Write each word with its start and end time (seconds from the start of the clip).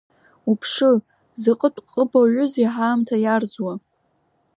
Уԥшы, 0.49 0.91
закәытә 1.41 1.81
ҟыбаҩузеи 1.91 2.67
ҳаамҭа 2.73 3.15
иарӡуа! 3.23 3.73